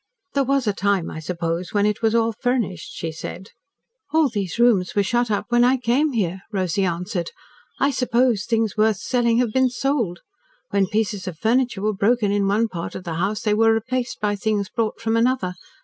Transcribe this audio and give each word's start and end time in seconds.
"There 0.33 0.43
was 0.43 0.65
a 0.65 0.73
time, 0.73 1.11
I 1.11 1.19
suppose, 1.19 1.75
when 1.75 1.85
it 1.85 2.01
was 2.01 2.15
all 2.15 2.33
furnished," 2.33 2.91
she 2.95 3.11
said. 3.11 3.51
"All 4.11 4.29
these 4.29 4.57
rooms 4.57 4.95
were 4.95 5.03
shut 5.03 5.29
up 5.29 5.45
when 5.49 5.63
I 5.63 5.77
came 5.77 6.13
here," 6.13 6.41
Rosy 6.51 6.83
answered. 6.85 7.29
"I 7.79 7.91
suppose 7.91 8.45
things 8.45 8.75
worth 8.75 8.97
selling 8.97 9.37
have 9.37 9.53
been 9.53 9.69
sold. 9.69 10.21
When 10.71 10.87
pieces 10.87 11.27
of 11.27 11.37
furniture 11.37 11.83
were 11.83 11.93
broken 11.93 12.31
in 12.31 12.47
one 12.47 12.67
part 12.67 12.95
of 12.95 13.03
the 13.03 13.13
house, 13.21 13.41
they 13.41 13.53
were 13.53 13.75
replaced 13.75 14.19
by 14.19 14.35
things 14.35 14.69
brought 14.69 14.99
from 14.99 15.15
another. 15.15 15.53